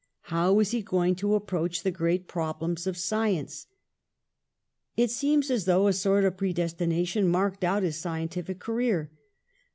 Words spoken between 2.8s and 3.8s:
of science?